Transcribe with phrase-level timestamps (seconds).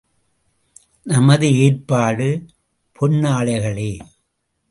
[1.05, 2.27] நமது ஏற்பாடு
[2.95, 3.91] பொன்னாடைகளே!